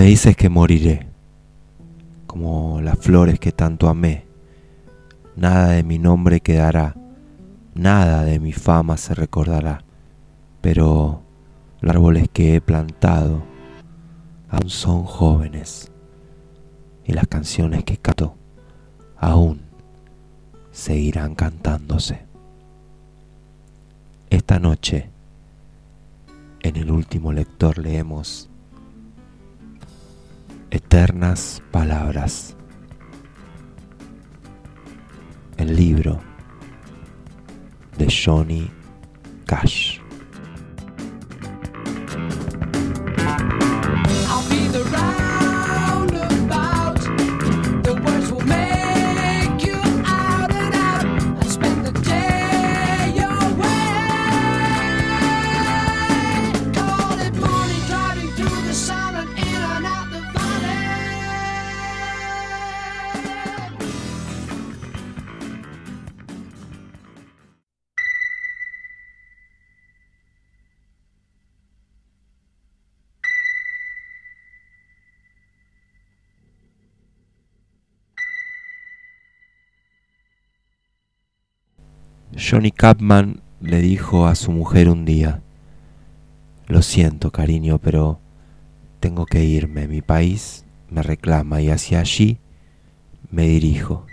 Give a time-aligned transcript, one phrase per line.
[0.00, 1.06] Me dices que moriré,
[2.26, 4.24] como las flores que tanto amé.
[5.36, 6.96] Nada de mi nombre quedará,
[7.74, 9.84] nada de mi fama se recordará,
[10.62, 11.20] pero
[11.82, 13.42] los árboles que he plantado
[14.48, 15.92] aún son jóvenes
[17.04, 18.38] y las canciones que canto
[19.18, 19.60] aún
[20.70, 22.24] seguirán cantándose.
[24.30, 25.10] Esta noche,
[26.62, 28.49] en el último lector leemos
[30.72, 32.56] Eternas Palabras.
[35.56, 36.20] El libro
[37.98, 38.70] de Johnny
[39.46, 39.99] Cash.
[82.50, 85.40] Johnny Capman le dijo a su mujer un día,
[86.66, 88.18] lo siento cariño, pero
[88.98, 92.38] tengo que irme, mi país me reclama y hacia allí
[93.30, 94.04] me dirijo.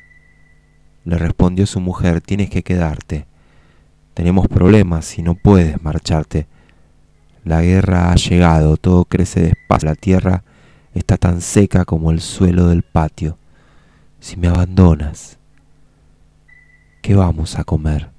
[1.04, 3.26] Le respondió su mujer, tienes que quedarte,
[4.14, 6.46] tenemos problemas y no puedes marcharte.
[7.44, 10.44] La guerra ha llegado, todo crece despacio, la tierra
[10.94, 13.36] está tan seca como el suelo del patio.
[14.20, 15.40] Si me abandonas,
[17.02, 18.16] ¿qué vamos a comer?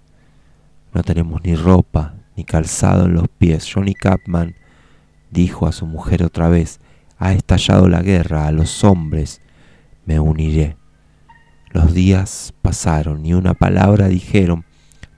[0.93, 3.69] No tenemos ni ropa ni calzado en los pies.
[3.73, 4.55] Johnny Capman
[5.31, 6.81] dijo a su mujer otra vez,
[7.19, 9.41] ha estallado la guerra, a los hombres
[10.07, 10.77] me uniré.
[11.71, 14.65] Los días pasaron y una palabra dijeron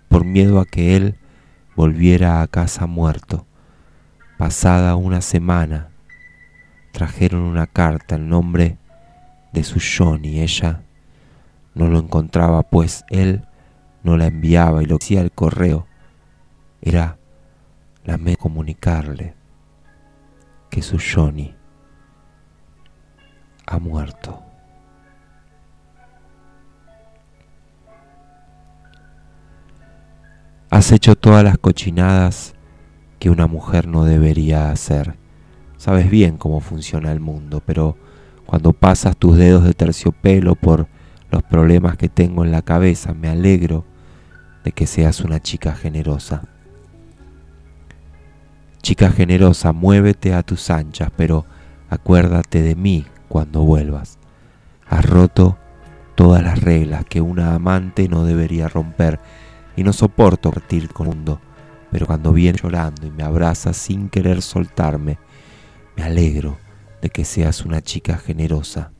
[0.08, 1.16] por miedo a que él
[1.76, 3.46] volviera a casa muerto.
[4.38, 5.90] Pasada una semana,
[6.92, 8.78] trajeron una carta en nombre
[9.52, 10.40] de su Johnny.
[10.40, 10.82] Ella
[11.74, 13.44] no lo encontraba, pues él
[14.02, 15.86] no la enviaba y lo que hacía el correo
[16.80, 17.18] era
[18.04, 19.34] la de comunicarle
[20.70, 21.54] que su Johnny
[23.66, 24.42] ha muerto.
[30.70, 32.54] Has hecho todas las cochinadas
[33.18, 35.16] que una mujer no debería hacer.
[35.76, 37.96] Sabes bien cómo funciona el mundo, pero
[38.46, 40.86] cuando pasas tus dedos de terciopelo por
[41.30, 43.84] los problemas que tengo en la cabeza, me alegro
[44.64, 46.42] de que seas una chica generosa.
[48.82, 51.44] Chica generosa, muévete a tus anchas, pero
[51.88, 54.18] acuérdate de mí cuando vuelvas.
[54.88, 55.58] Has roto
[56.14, 59.20] todas las reglas que una amante no debería romper
[59.76, 61.40] y no soporto partir con el mundo,
[61.90, 65.18] pero cuando vienes llorando y me abrazas sin querer soltarme,
[65.96, 66.58] me alegro
[67.02, 68.92] de que seas una chica generosa.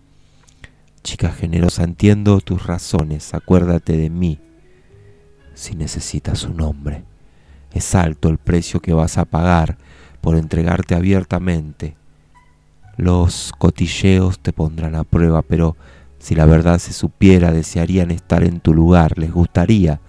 [1.02, 4.38] Chica generosa, entiendo tus razones, acuérdate de mí
[5.54, 7.04] si necesitas un hombre.
[7.72, 9.78] Es alto el precio que vas a pagar
[10.20, 11.96] por entregarte abiertamente.
[12.96, 15.76] Los cotilleos te pondrán a prueba, pero
[16.18, 20.00] si la verdad se supiera, desearían estar en tu lugar, les gustaría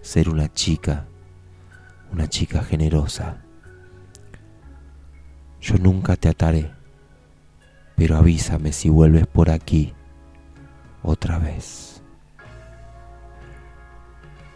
[0.00, 1.06] ser una chica,
[2.12, 3.36] una chica generosa.
[5.60, 6.72] Yo nunca te ataré,
[7.94, 9.92] pero avísame si vuelves por aquí
[11.02, 11.91] otra vez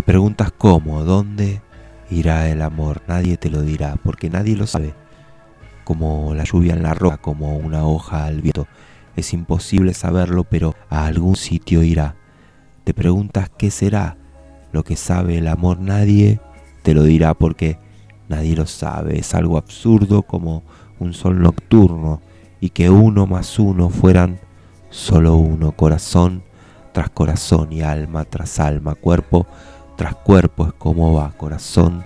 [0.07, 1.61] preguntas cómo, dónde
[2.11, 4.95] irá el amor, nadie te lo dirá, porque nadie lo sabe.
[5.85, 8.69] Como la lluvia en la roca, como una hoja al viento.
[9.17, 12.15] es imposible saberlo, pero a algún sitio irá.
[12.85, 14.17] Te preguntas qué será
[14.73, 16.41] lo que sabe el amor, nadie
[16.83, 17.79] te lo dirá porque
[18.29, 19.19] nadie lo sabe.
[19.19, 20.63] Es algo absurdo como
[21.01, 22.21] un sol nocturno
[22.61, 24.39] y que uno más uno fueran
[24.91, 26.45] solo uno, corazón
[26.93, 29.47] tras corazón y alma tras alma, cuerpo
[29.97, 32.05] tras cuerpo es como va, corazón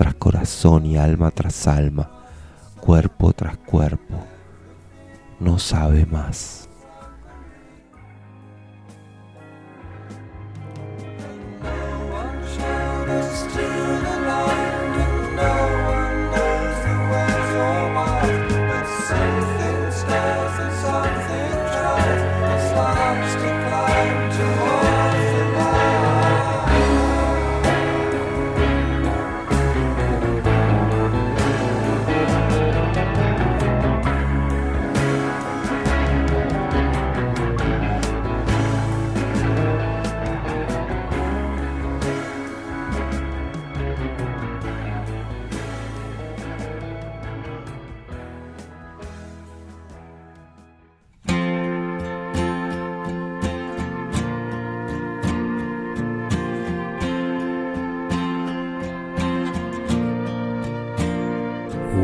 [0.00, 2.10] tras corazón y alma tras alma,
[2.80, 4.24] cuerpo tras cuerpo,
[5.38, 6.69] no sabe más.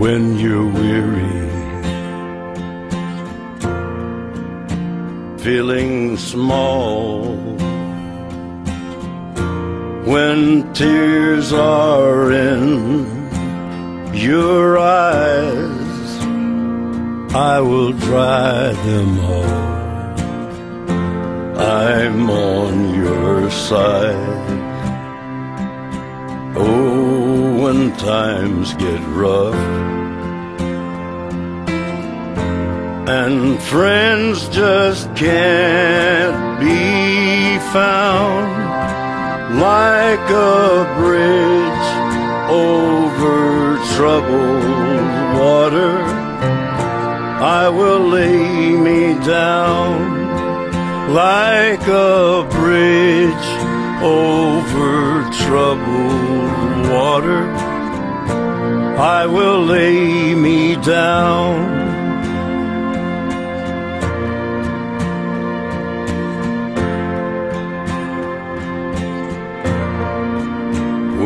[0.07, 1.43] When you're weary,
[5.39, 7.35] feeling small,
[10.13, 12.71] when tears are in
[14.15, 16.09] your eyes,
[17.35, 19.67] I will dry them all.
[21.59, 24.47] I'm on your side.
[26.57, 29.96] Oh, when times get rough
[33.09, 38.51] and friends just can't be found
[39.61, 41.87] like a bridge
[42.51, 44.65] over troubled
[45.39, 46.03] water.
[47.39, 53.49] I will lay me down like a bridge
[54.03, 57.45] over troubled water.
[58.99, 61.86] I will lay me down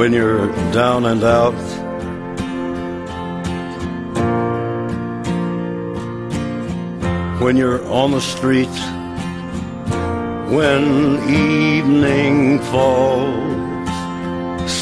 [0.01, 1.61] when you're down and out.
[7.43, 8.77] When you're on the street,
[10.57, 10.85] when
[11.29, 13.91] evening falls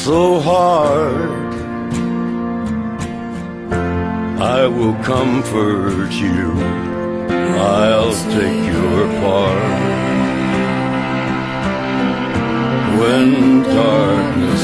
[0.05, 1.31] so hard,
[4.57, 6.53] I will comfort you,
[7.59, 9.99] I'll take your part.
[13.01, 14.58] When darkness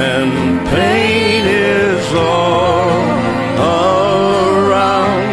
[0.00, 2.90] and pain is all
[4.58, 5.28] around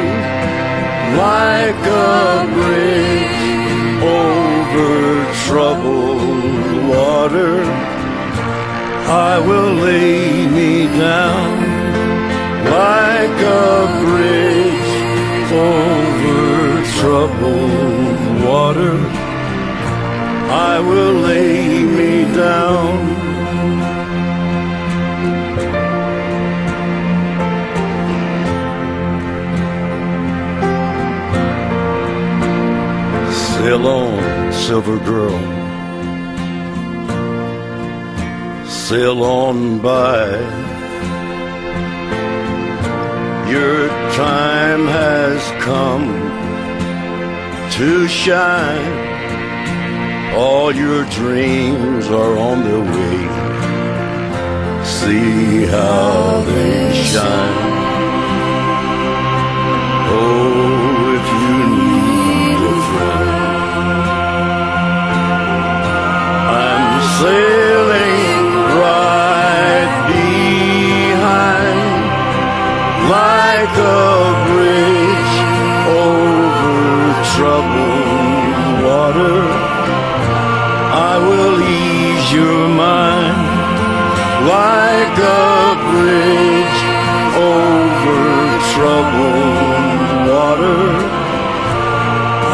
[1.25, 3.39] like a bridge
[4.23, 4.93] over
[5.47, 7.55] troubled water
[9.09, 11.51] I will lay me down
[12.65, 14.87] like a bridge
[15.51, 16.57] over
[16.99, 18.97] troubled water,
[20.49, 23.06] I will lay me down.
[34.67, 35.39] Silver girl.
[38.67, 40.27] Sail on by.
[43.49, 43.87] Your
[44.27, 46.07] time has come
[47.77, 48.95] to shine.
[50.35, 53.19] All your dreams are on their way.
[54.83, 57.86] See how they shine.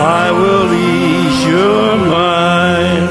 [0.05, 3.09] I will ease your mind.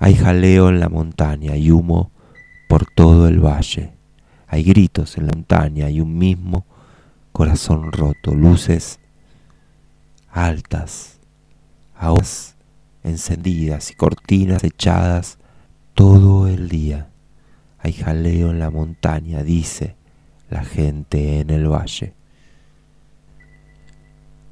[0.00, 2.13] Hay jaleo en la montaña y humo
[2.74, 3.92] por todo el valle.
[4.48, 6.66] Hay gritos en la montaña y un mismo
[7.30, 8.98] corazón roto, luces
[10.28, 11.20] altas,
[11.94, 12.56] aguas
[13.04, 15.38] encendidas y cortinas echadas
[15.94, 17.10] todo el día.
[17.78, 19.94] Hay jaleo en la montaña, dice
[20.50, 22.12] la gente en el valle.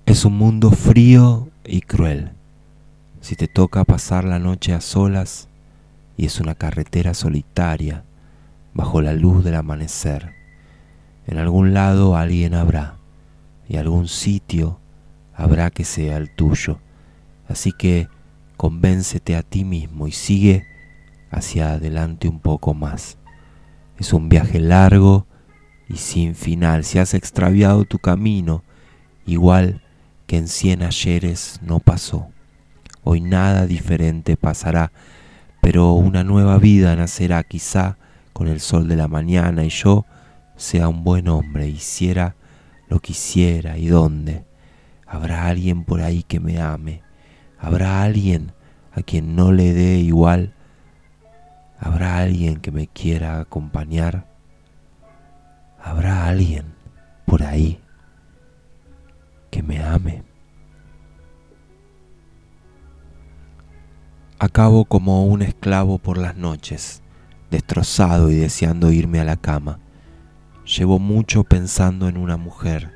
[0.06, 2.30] Es un mundo frío y cruel.
[3.20, 5.48] Si te toca pasar la noche a solas
[6.16, 8.04] y es una carretera solitaria
[8.74, 10.34] bajo la luz del amanecer,
[11.26, 12.96] en algún lado alguien habrá
[13.68, 14.80] y algún sitio
[15.34, 16.78] habrá que sea el tuyo.
[17.48, 18.08] Así que
[18.56, 20.66] convéncete a ti mismo y sigue
[21.30, 23.18] hacia adelante un poco más.
[23.98, 25.26] Es un viaje largo
[25.88, 26.84] y sin final.
[26.84, 28.62] Si has extraviado tu camino,
[29.26, 29.82] igual
[30.26, 32.28] que en cien ayeres no pasó.
[33.04, 34.92] Hoy nada diferente pasará,
[35.60, 37.96] pero una nueva vida nacerá quizá
[38.42, 40.04] con el sol de la mañana y yo
[40.56, 42.34] sea un buen hombre, hiciera
[42.88, 44.44] lo que hiciera y dónde.
[45.06, 47.04] Habrá alguien por ahí que me ame.
[47.56, 48.50] Habrá alguien
[48.90, 50.54] a quien no le dé igual.
[51.78, 54.26] Habrá alguien que me quiera acompañar.
[55.80, 56.74] Habrá alguien
[57.24, 57.78] por ahí
[59.52, 60.24] que me ame.
[64.40, 67.01] Acabo como un esclavo por las noches,
[67.52, 69.78] destrozado y deseando irme a la cama.
[70.64, 72.90] Llevo mucho pensando en una mujer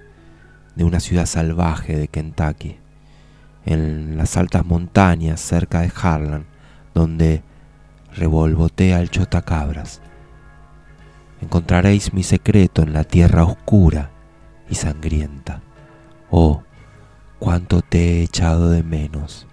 [0.74, 2.78] de una ciudad salvaje de Kentucky,
[3.64, 6.46] en las altas montañas cerca de Harlan,
[6.94, 7.42] donde
[8.14, 10.00] revolvotea el chotacabras.
[11.40, 14.10] Encontraréis mi secreto en la tierra oscura
[14.70, 15.60] y sangrienta.
[16.30, 16.62] Oh,
[17.38, 19.46] cuánto te he echado de menos.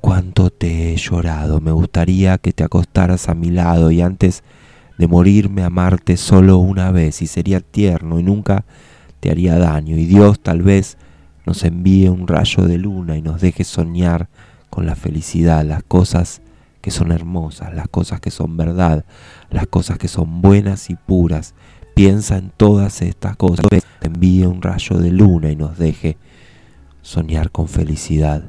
[0.00, 1.60] Cuánto te he llorado.
[1.60, 4.42] Me gustaría que te acostaras a mi lado y antes
[4.98, 8.64] de morirme amarte solo una vez y sería tierno y nunca
[9.20, 10.98] te haría daño y Dios tal vez
[11.46, 14.28] nos envíe un rayo de luna y nos deje soñar
[14.68, 16.42] con la felicidad, las cosas
[16.80, 19.04] que son hermosas, las cosas que son verdad,
[19.50, 21.54] las cosas que son buenas y puras.
[21.94, 23.66] Piensa en todas estas cosas.
[23.68, 26.16] Te envíe un rayo de luna y nos deje
[27.02, 28.44] soñar con felicidad.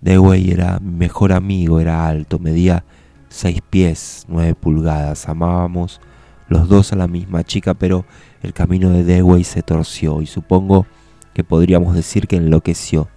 [0.00, 2.84] Dewey era mi mejor amigo, era alto, medía
[3.28, 5.28] seis pies, nueve pulgadas.
[5.28, 6.00] Amábamos
[6.48, 8.04] los dos a la misma chica, pero
[8.42, 10.86] el camino de Dewey se torció y supongo
[11.34, 13.08] que podríamos decir que enloqueció.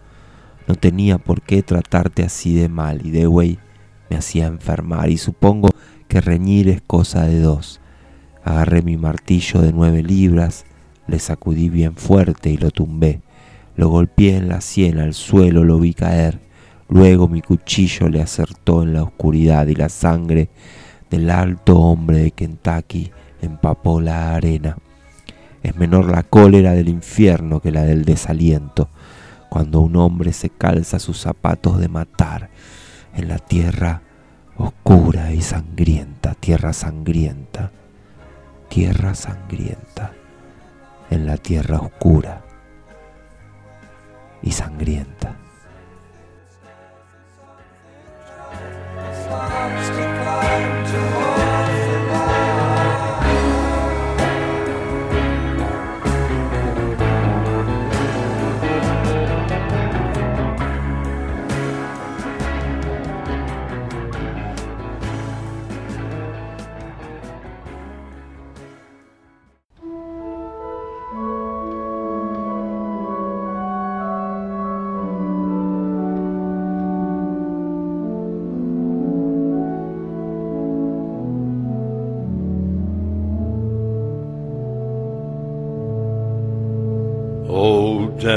[0.68, 3.60] No tenía por qué tratarte así de mal y Dewey
[4.10, 5.70] me hacía enfermar y supongo
[6.08, 7.80] que reñir es cosa de dos.
[8.44, 10.66] Agarré mi martillo de nueve libras,
[11.08, 13.22] le sacudí bien fuerte y lo tumbé.
[13.76, 16.51] Lo golpeé en la sien al suelo, lo vi caer.
[16.92, 20.50] Luego mi cuchillo le acertó en la oscuridad y la sangre
[21.10, 24.78] del alto hombre de Kentucky empapó la arena.
[25.64, 28.90] Es menor la cólera del infierno que la del desaliento,
[29.50, 32.50] cuando un hombre se calza sus zapatos de matar
[33.16, 34.02] en la tierra
[34.58, 37.72] oscura y sangrienta, tierra sangrienta,
[38.68, 40.12] tierra sangrienta,
[41.10, 42.42] en la tierra oscura
[44.44, 45.41] y sangrienta.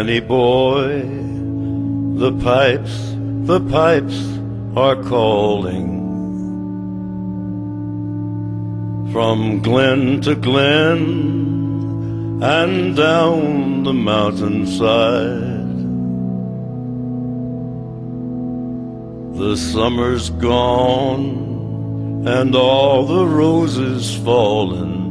[0.05, 1.01] Danny boy,
[2.19, 3.15] the pipes,
[3.47, 4.39] the pipes
[4.77, 5.89] are calling.
[9.13, 11.01] From glen to glen
[12.43, 15.73] and down the mountainside.
[19.39, 25.05] The summer's gone and all the roses fallen.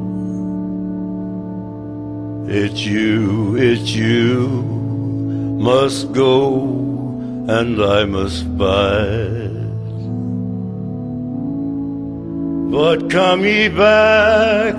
[2.47, 4.83] It's you, it's you,
[5.63, 6.60] must go,
[7.48, 9.63] and I must bide.
[12.70, 14.75] But come ye back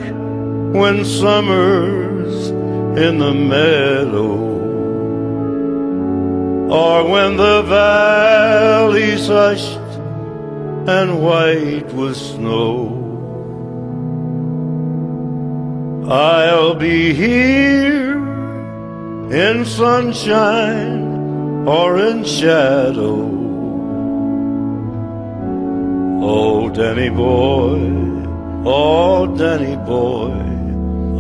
[0.79, 2.51] when summer's
[2.99, 4.35] in the meadow,
[6.81, 9.91] or when the valley's hushed
[10.97, 13.01] and white with snow.
[16.11, 18.14] I'll be here
[19.31, 23.31] in sunshine or in shadow.
[26.27, 27.79] Oh, Danny boy,
[28.65, 30.33] oh, Danny boy,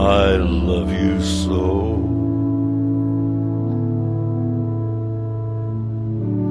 [0.00, 1.82] I love you so.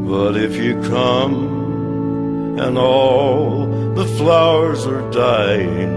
[0.10, 5.92] But if you come and all the flowers are dying,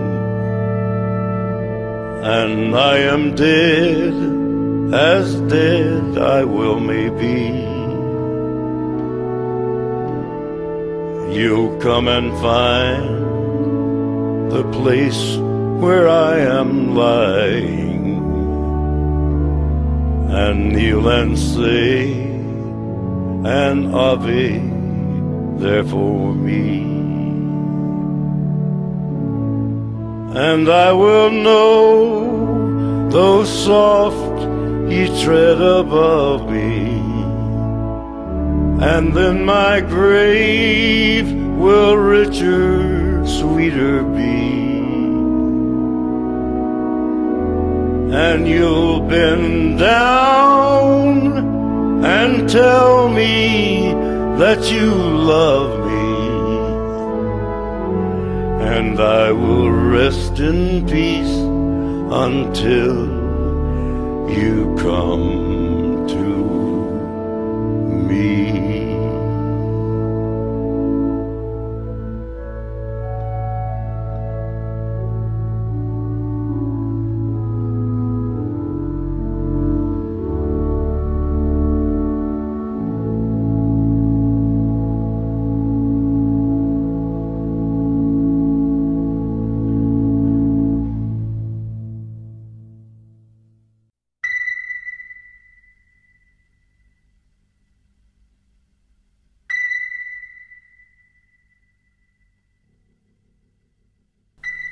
[2.25, 4.46] and I am dead,
[4.93, 7.65] as dead I will may be.
[11.37, 13.27] You'll come and find
[14.51, 15.37] the place
[15.83, 18.17] where I am lying,
[20.31, 22.13] and kneel and say,
[23.45, 24.59] an Ave
[25.59, 26.83] there for me.
[30.35, 34.56] And I will know, those soft
[34.89, 37.01] ye tread above me,
[38.81, 44.47] and then my grave will richer, sweeter be.
[48.15, 53.93] And you'll bend down and tell me
[54.39, 55.97] that you love me.
[58.77, 61.37] And I will rest in peace
[62.13, 63.26] until
[64.29, 66.27] you come to
[68.09, 68.66] me.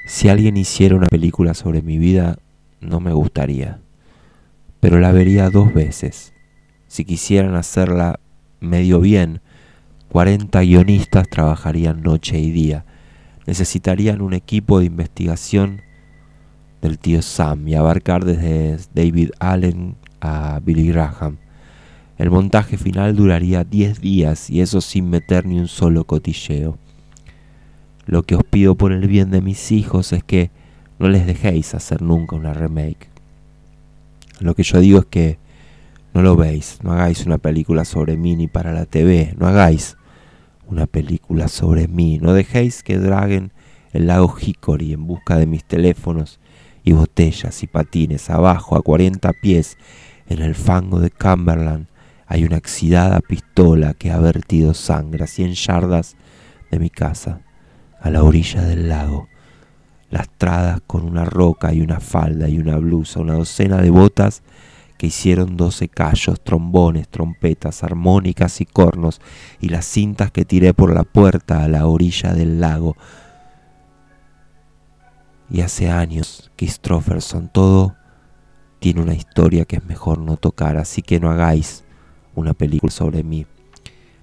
[0.07, 2.39] Si alguien hiciera una película sobre mi vida,
[2.81, 3.81] no me gustaría,
[4.79, 6.35] pero la vería dos veces.
[6.89, 8.21] Si quisieran hacerla
[8.61, 9.41] medio bien,
[10.11, 12.85] 40 guionistas trabajarían noche y día.
[13.47, 15.81] Necesitarían un equipo de investigación
[16.83, 21.39] del tío Sam y abarcar desde David Allen a Billy Graham.
[22.19, 26.79] El montaje final duraría 10 días y eso sin meter ni un solo cotilleo.
[28.07, 30.51] Lo que os pido por el bien de mis hijos es que
[30.99, 33.09] no les dejéis hacer nunca una remake.
[34.41, 35.39] Lo que yo digo es que
[36.13, 39.97] no lo veis, no hagáis una película sobre mí ni para la TV, no hagáis
[40.67, 43.53] una película sobre mí, no dejéis que draguen
[43.93, 46.41] el lago Hickory en busca de mis teléfonos
[46.85, 48.29] y botellas y patines.
[48.29, 49.79] Abajo a 40 pies
[50.29, 51.87] en el fango de Cumberland
[52.27, 56.17] hay una oxidada pistola que ha vertido sangre a 100 yardas
[56.71, 57.44] de mi casa
[58.05, 59.29] a la orilla del lago,
[60.11, 64.43] lastradas con una roca y una falda y una blusa, una docena de botas
[64.99, 69.23] que hicieron doce callos, trombones, trompetas, armónicas y cornos,
[69.59, 72.95] y las cintas que tiré por la puerta a la orilla del lago.
[75.49, 77.97] Y hace años, Christopherson, todo
[78.81, 81.85] tiene una historia que es mejor no tocar, así que no hagáis
[82.35, 83.47] una película sobre mí.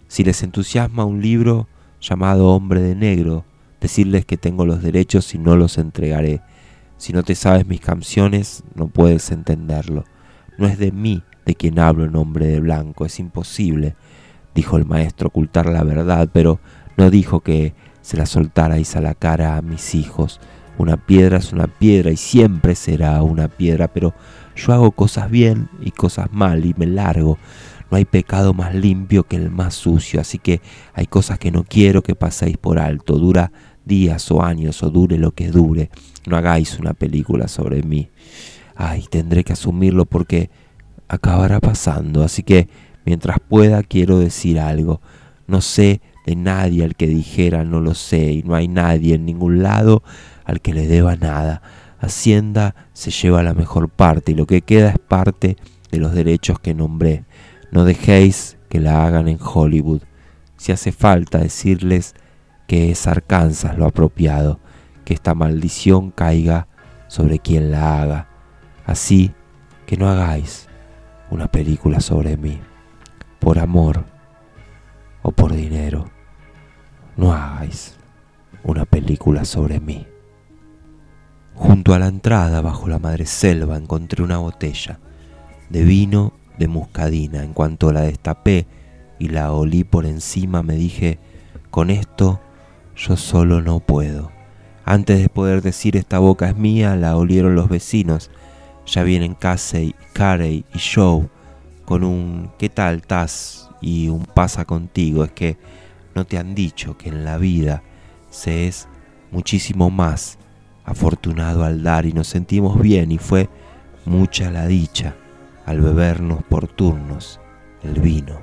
[0.07, 1.67] Si les entusiasma un libro
[1.99, 3.43] llamado Hombre de Negro,
[3.81, 6.41] decirles que tengo los derechos y no los entregaré.
[6.97, 10.05] Si no te sabes mis canciones, no puedes entenderlo.
[10.57, 13.95] No es de mí de quien hablo en nombre de blanco, es imposible,
[14.53, 16.59] dijo el maestro, ocultar la verdad, pero
[16.97, 20.39] no dijo que se la soltarais a la cara a mis hijos.
[20.77, 24.13] Una piedra es una piedra y siempre será una piedra, pero
[24.55, 27.37] yo hago cosas bien y cosas mal y me largo.
[27.89, 30.61] No hay pecado más limpio que el más sucio, así que
[30.93, 33.17] hay cosas que no quiero que paséis por alto.
[33.17, 33.51] Dura
[33.85, 35.89] días o años o dure lo que dure,
[36.25, 38.09] no hagáis una película sobre mí.
[38.75, 40.49] Ay, tendré que asumirlo porque
[41.07, 42.67] acabará pasando, así que
[43.05, 45.01] mientras pueda quiero decir algo.
[45.47, 49.25] No sé de nadie al que dijera no lo sé y no hay nadie en
[49.25, 50.03] ningún lado
[50.45, 51.61] al que le deba nada.
[51.99, 55.57] Hacienda se lleva la mejor parte y lo que queda es parte
[55.91, 57.25] de los derechos que nombré.
[57.71, 60.01] No dejéis que la hagan en Hollywood.
[60.57, 62.15] Si hace falta decirles
[62.71, 64.57] que es Arkansas lo apropiado,
[65.03, 66.69] que esta maldición caiga
[67.10, 68.29] sobre quien la haga.
[68.86, 69.34] Así
[69.86, 70.69] que no hagáis
[71.31, 72.62] una película sobre mí,
[73.39, 74.05] por amor
[75.21, 76.10] o por dinero.
[77.17, 77.97] No hagáis
[78.63, 80.07] una película sobre mí.
[81.55, 84.97] Junto a la entrada, bajo la madre selva, encontré una botella
[85.69, 87.43] de vino de muscadina.
[87.43, 88.65] En cuanto la destapé
[89.19, 91.19] y la olí por encima, me dije,
[91.69, 92.39] con esto
[93.07, 94.31] yo solo no puedo.
[94.85, 98.29] Antes de poder decir esta boca es mía, la olieron los vecinos.
[98.85, 101.27] Ya vienen Casey, Carey y Joe
[101.85, 103.69] con un ¿qué tal, Taz?
[103.81, 105.23] y un pasa contigo.
[105.23, 105.57] Es que
[106.13, 107.81] no te han dicho que en la vida
[108.29, 108.87] se es
[109.31, 110.37] muchísimo más
[110.85, 113.49] afortunado al dar y nos sentimos bien y fue
[114.05, 115.15] mucha la dicha
[115.65, 117.39] al bebernos por turnos
[117.83, 118.39] el vino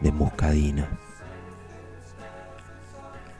[0.00, 0.99] de muscadina.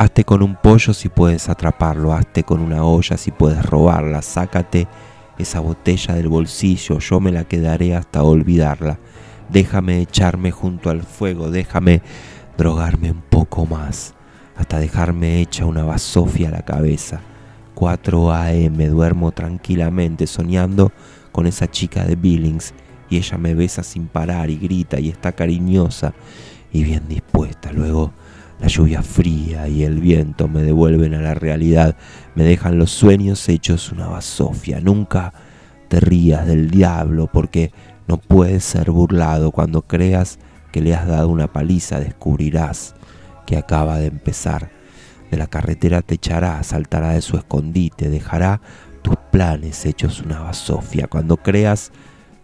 [0.00, 4.88] Hazte con un pollo si puedes atraparlo, hazte con una olla si puedes robarla, sácate
[5.36, 8.98] esa botella del bolsillo, yo me la quedaré hasta olvidarla.
[9.50, 12.00] Déjame echarme junto al fuego, déjame
[12.56, 14.14] drogarme un poco más,
[14.56, 17.20] hasta dejarme hecha una basofia a la cabeza.
[17.74, 18.88] 4 a.m.
[18.88, 20.92] duermo tranquilamente soñando
[21.30, 22.72] con esa chica de Billings
[23.10, 26.14] y ella me besa sin parar y grita y está cariñosa
[26.72, 27.70] y bien dispuesta.
[27.70, 28.14] Luego
[28.60, 31.96] la lluvia fría y el viento me devuelven a la realidad,
[32.34, 34.80] me dejan los sueños hechos una basofia.
[34.80, 35.32] Nunca
[35.88, 37.72] te rías del diablo porque
[38.06, 39.50] no puedes ser burlado.
[39.50, 40.38] Cuando creas
[40.72, 42.94] que le has dado una paliza, descubrirás
[43.46, 44.70] que acaba de empezar.
[45.30, 48.60] De la carretera te echará, saltará de su escondite, dejará
[49.00, 51.06] tus planes hechos una basofia.
[51.06, 51.92] Cuando creas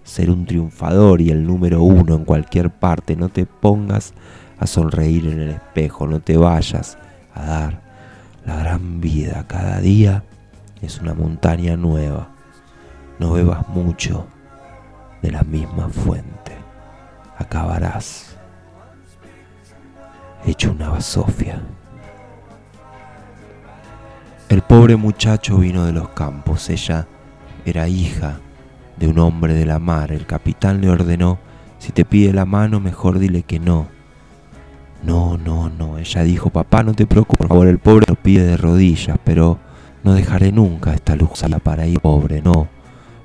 [0.02, 4.14] ser un triunfador y el número uno en cualquier parte, no te pongas
[4.58, 6.98] a sonreír en el espejo, no te vayas
[7.34, 7.82] a dar
[8.44, 9.44] la gran vida.
[9.46, 10.24] Cada día
[10.80, 12.28] es una montaña nueva.
[13.18, 14.26] No bebas mucho
[15.22, 16.52] de la misma fuente.
[17.38, 18.36] Acabarás
[20.46, 21.60] hecho una basofia.
[24.48, 26.70] El pobre muchacho vino de los campos.
[26.70, 27.06] Ella
[27.64, 28.38] era hija
[28.96, 30.12] de un hombre de la mar.
[30.12, 31.38] El capitán le ordenó,
[31.78, 33.95] si te pide la mano, mejor dile que no.
[35.02, 35.98] No, no, no.
[35.98, 37.38] Ella dijo, papá, no te preocupes.
[37.38, 39.58] Por favor, el pobre lo pide de rodillas, pero
[40.02, 42.68] no dejaré nunca esta luz para ir pobre, no.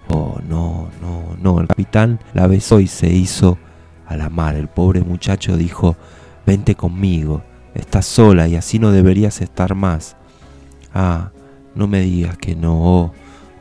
[0.10, 1.60] Oh, no, no, no.
[1.62, 3.58] El capitán la besó y se hizo
[4.08, 4.56] a la mar.
[4.56, 5.96] El pobre muchacho dijo,
[6.46, 7.44] vente conmigo.
[7.74, 10.18] Estás sola y así no deberías estar más.
[10.94, 11.32] Ah,
[11.76, 12.74] no me digas que no.
[12.82, 13.14] Oh,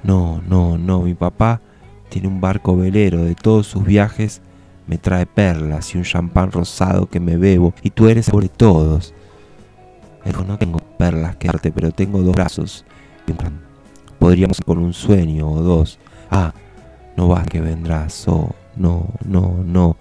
[0.03, 1.03] no, no, no.
[1.03, 1.61] Mi papá
[2.09, 4.43] tiene un barco velero de todos sus viajes,
[4.91, 9.15] me trae perlas y un champán rosado que me bebo, y tú eres sobre todos.
[10.25, 12.85] Dijo, no tengo perlas que darte, pero tengo dos brazos.
[14.19, 16.01] Podríamos con un sueño o dos.
[16.29, 16.53] Ah,
[17.17, 18.27] no vas que vendrás.
[18.27, 19.97] Oh, no, no, no.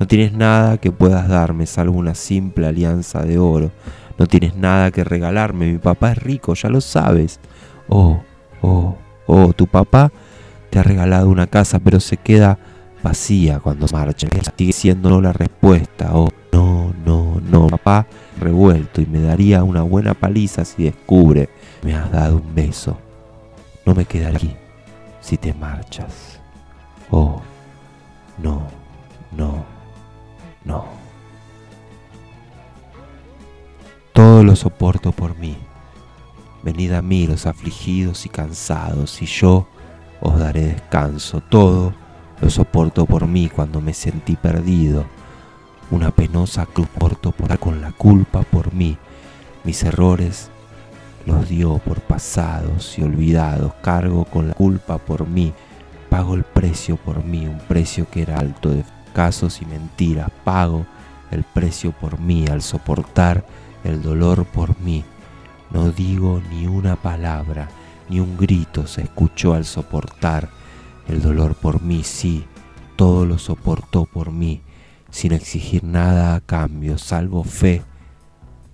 [0.00, 3.70] No tienes nada que puedas darme, salvo una simple alianza de oro.
[4.18, 5.70] No tienes nada que regalarme.
[5.70, 7.38] Mi papá es rico, ya lo sabes.
[7.88, 8.20] Oh,
[8.60, 10.10] oh, oh, tu papá
[10.70, 12.58] te ha regalado una casa, pero se queda
[13.02, 14.28] vacía cuando marcha.
[14.56, 16.10] Sigue siendo la respuesta.
[16.14, 17.66] Oh, no, no, no.
[17.68, 18.06] Papá
[18.38, 21.48] revuelto y me daría una buena paliza si descubre
[21.82, 22.96] me has dado un beso.
[23.84, 24.56] No me quedaré aquí
[25.20, 26.40] si te marchas.
[27.10, 27.42] Oh,
[28.38, 28.68] no,
[29.32, 29.64] no,
[30.64, 30.84] no.
[34.12, 35.56] Todo lo soporto por mí.
[36.62, 39.66] Venid a mí los afligidos y cansados, y yo
[40.20, 41.40] os daré descanso.
[41.40, 41.92] Todo
[42.42, 45.06] lo soporto por mí cuando me sentí perdido.
[45.92, 48.98] Una penosa cruz porto por, con la culpa por mí.
[49.62, 50.50] Mis errores
[51.24, 53.72] los dio por pasados y olvidados.
[53.74, 55.54] Cargo con la culpa por mí.
[56.10, 60.28] Pago el precio por mí, un precio que era alto de casos y mentiras.
[60.42, 60.84] Pago
[61.30, 63.46] el precio por mí al soportar
[63.84, 65.04] el dolor por mí.
[65.70, 67.68] No digo ni una palabra
[68.08, 70.50] ni un grito se escuchó al soportar
[71.12, 72.46] el dolor por mí, sí,
[72.96, 74.62] todo lo soportó por mí,
[75.10, 77.82] sin exigir nada a cambio, salvo fe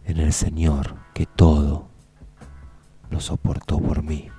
[0.04, 1.88] en el Señor, que todo
[3.10, 4.30] lo soportó por mí.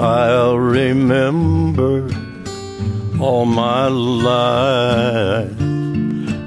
[0.00, 2.08] I'll remember
[3.20, 5.58] all my life.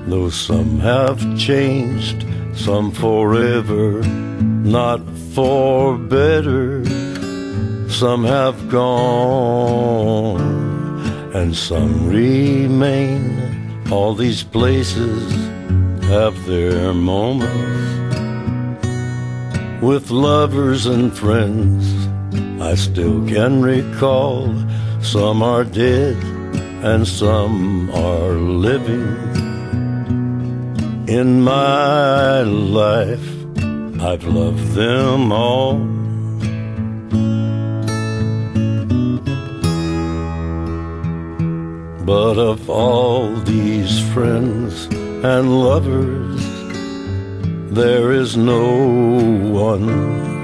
[0.08, 5.02] Though some have changed, some forever, not
[5.34, 6.86] for better.
[7.90, 10.40] Some have gone,
[11.36, 13.84] and some remain.
[13.92, 15.30] All these places
[16.04, 18.00] have their moments.
[19.82, 22.01] With lovers and friends,
[22.62, 24.54] I still can recall.
[25.02, 26.16] Some are dead
[26.84, 28.34] and some are
[28.70, 29.08] living.
[31.08, 33.30] In my life,
[34.00, 35.80] I've loved them all.
[42.06, 44.86] But of all these friends
[45.26, 46.42] and lovers,
[47.74, 48.64] there is no
[49.52, 50.41] one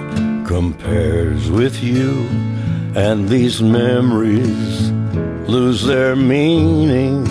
[0.47, 2.25] compares with you,
[2.95, 4.91] and these memories
[5.47, 7.25] lose their meaning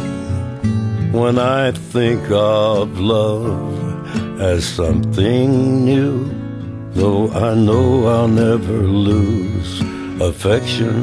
[1.13, 6.31] when I think of love as something new.
[6.93, 9.81] Though I know I'll never lose
[10.21, 10.97] affection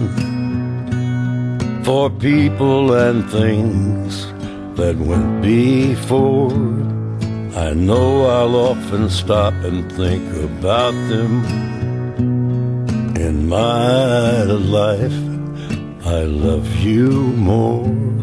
[1.83, 4.27] for people and things
[4.77, 6.53] that went before.
[7.55, 11.82] I know I'll often stop and think about them
[13.23, 15.19] in my life.
[16.05, 17.09] I love you
[17.49, 18.22] more.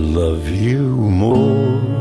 [0.00, 1.99] love you more.